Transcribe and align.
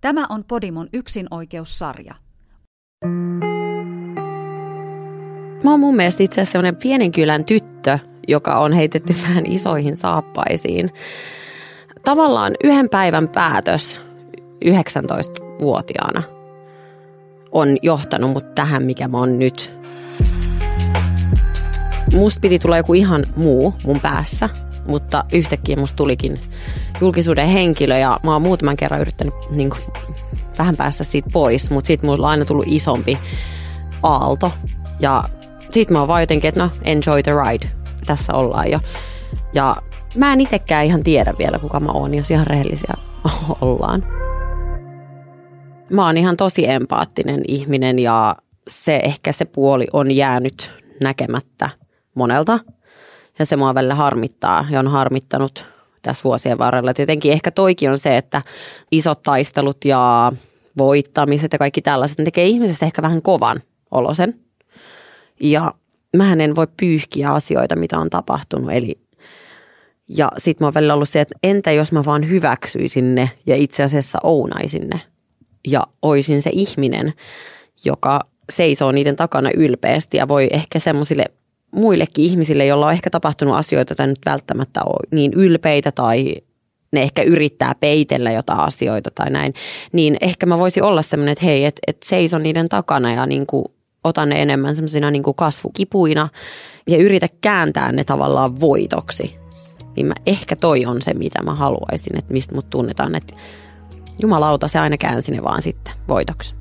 Tämä 0.00 0.26
on 0.28 0.44
Podimon 0.44 0.88
yksinoikeussarja. 0.92 2.14
Mä 5.64 5.70
oon 5.70 5.80
mun 5.80 5.96
mielestä 5.96 6.22
itse 6.22 6.40
asiassa 6.40 6.52
sellainen 6.52 6.80
pienen 6.82 7.12
kylän 7.12 7.44
tyttö, 7.44 7.98
joka 8.28 8.58
on 8.58 8.72
heitetty 8.72 9.14
vähän 9.28 9.46
isoihin 9.46 9.96
saappaisiin. 9.96 10.90
Tavallaan 12.04 12.54
yhden 12.64 12.88
päivän 12.88 13.28
päätös 13.28 14.00
19-vuotiaana 14.64 16.22
on 17.52 17.76
johtanut 17.82 18.30
mut 18.30 18.54
tähän, 18.54 18.82
mikä 18.82 19.08
mä 19.08 19.18
oon 19.18 19.38
nyt. 19.38 19.72
Musta 22.12 22.40
piti 22.40 22.58
tulla 22.58 22.76
joku 22.76 22.94
ihan 22.94 23.26
muu 23.36 23.74
mun 23.84 24.00
päässä, 24.00 24.48
mutta 24.86 25.24
yhtäkkiä 25.32 25.76
musta 25.76 25.96
tulikin 25.96 26.40
julkisuuden 27.00 27.48
henkilö 27.48 27.98
ja 27.98 28.20
mä 28.22 28.32
oon 28.32 28.42
muutaman 28.42 28.76
kerran 28.76 29.00
yrittänyt 29.00 29.34
niin 29.50 29.70
kuin, 29.70 29.80
vähän 30.58 30.76
päästä 30.76 31.04
siitä 31.04 31.30
pois, 31.32 31.70
mutta 31.70 31.86
siitä 31.86 32.06
mulla 32.06 32.26
on 32.26 32.30
aina 32.30 32.44
tullut 32.44 32.66
isompi 32.68 33.18
aalto 34.02 34.52
ja 35.00 35.24
sit 35.70 35.90
mä 35.90 35.98
oon 35.98 36.08
vaan 36.08 36.22
jotenkin, 36.22 36.48
että 36.48 36.60
no 36.60 36.70
enjoy 36.84 37.22
the 37.22 37.32
ride, 37.32 37.70
tässä 38.06 38.34
ollaan 38.34 38.70
jo. 38.70 38.80
Ja 39.54 39.76
mä 40.14 40.32
en 40.32 40.40
itekään 40.40 40.86
ihan 40.86 41.02
tiedä 41.02 41.34
vielä 41.38 41.58
kuka 41.58 41.80
mä 41.80 41.92
oon, 41.92 42.14
jos 42.14 42.30
ihan 42.30 42.46
rehellisiä 42.46 42.94
ollaan. 43.60 44.04
Mä 45.90 46.06
oon 46.06 46.16
ihan 46.16 46.36
tosi 46.36 46.68
empaattinen 46.68 47.42
ihminen 47.48 47.98
ja 47.98 48.36
se 48.68 49.00
ehkä 49.04 49.32
se 49.32 49.44
puoli 49.44 49.86
on 49.92 50.10
jäänyt 50.10 50.70
näkemättä 51.00 51.70
monelta. 52.14 52.58
Ja 53.40 53.46
se 53.46 53.56
mua 53.56 53.74
välillä 53.74 53.94
harmittaa 53.94 54.66
ja 54.70 54.80
on 54.80 54.88
harmittanut 54.88 55.64
tässä 56.02 56.24
vuosien 56.24 56.58
varrella. 56.58 56.90
Et 56.90 56.98
jotenkin 56.98 57.32
ehkä 57.32 57.50
toikin 57.50 57.90
on 57.90 57.98
se, 57.98 58.16
että 58.16 58.42
isot 58.92 59.22
taistelut 59.22 59.84
ja 59.84 60.32
voittamiset 60.78 61.52
ja 61.52 61.58
kaikki 61.58 61.82
tällaiset 61.82 62.18
ne 62.18 62.24
tekee 62.24 62.46
ihmisessä 62.46 62.86
ehkä 62.86 63.02
vähän 63.02 63.22
kovan 63.22 63.60
olosen. 63.90 64.40
Ja 65.40 65.74
mä 66.16 66.32
en 66.32 66.56
voi 66.56 66.66
pyyhkiä 66.76 67.32
asioita, 67.32 67.76
mitä 67.76 67.98
on 67.98 68.10
tapahtunut. 68.10 68.70
Eli 68.72 69.00
ja 70.08 70.28
sitten 70.38 70.64
mä 70.64 70.66
oon 70.66 70.74
välillä 70.74 70.94
ollut 70.94 71.08
se, 71.08 71.20
että 71.20 71.34
entä 71.42 71.72
jos 71.72 71.92
mä 71.92 72.04
vaan 72.04 72.28
hyväksyisin 72.28 73.14
ne 73.14 73.30
ja 73.46 73.56
itse 73.56 73.82
asiassa 73.82 74.18
ounaisin 74.22 74.88
ne. 74.88 75.00
Ja 75.68 75.86
oisin 76.02 76.42
se 76.42 76.50
ihminen, 76.52 77.12
joka 77.84 78.20
seisoo 78.50 78.92
niiden 78.92 79.16
takana 79.16 79.50
ylpeästi 79.54 80.16
ja 80.16 80.28
voi 80.28 80.48
ehkä 80.50 80.78
semmoisille 80.78 81.24
muillekin 81.70 82.24
ihmisille, 82.24 82.66
joilla 82.66 82.86
on 82.86 82.92
ehkä 82.92 83.10
tapahtunut 83.10 83.54
asioita, 83.54 83.90
joita 83.92 84.06
nyt 84.06 84.18
välttämättä 84.26 84.80
ole 84.84 85.08
niin 85.10 85.32
ylpeitä 85.34 85.92
tai 85.92 86.36
ne 86.92 87.02
ehkä 87.02 87.22
yrittää 87.22 87.74
peitellä 87.80 88.32
jotain 88.32 88.60
asioita 88.60 89.10
tai 89.14 89.30
näin, 89.30 89.54
niin 89.92 90.16
ehkä 90.20 90.46
mä 90.46 90.58
voisin 90.58 90.82
olla 90.82 91.02
semmoinen, 91.02 91.32
että 91.32 91.44
hei, 91.44 91.64
että 91.64 91.80
et 91.86 92.02
seison 92.02 92.42
niiden 92.42 92.68
takana 92.68 93.12
ja 93.12 93.26
niin 93.26 93.46
kuin 93.46 93.64
otan 94.04 94.28
ne 94.28 94.42
enemmän 94.42 94.74
semmoisina 94.74 95.10
niin 95.10 95.22
kasvukipuina 95.36 96.28
ja 96.88 96.96
yritä 96.96 97.28
kääntää 97.40 97.92
ne 97.92 98.04
tavallaan 98.04 98.60
voitoksi. 98.60 99.36
Niin 99.96 100.06
mä 100.06 100.14
ehkä 100.26 100.56
toi 100.56 100.86
on 100.86 101.02
se, 101.02 101.14
mitä 101.14 101.42
mä 101.42 101.54
haluaisin, 101.54 102.18
että 102.18 102.32
mistä 102.32 102.54
mut 102.54 102.70
tunnetaan, 102.70 103.14
että 103.14 103.34
jumalauta, 104.18 104.68
se 104.68 104.78
aina 104.78 104.96
käänsi 104.96 105.32
ne 105.32 105.42
vaan 105.42 105.62
sitten 105.62 105.94
voitoksi. 106.08 106.59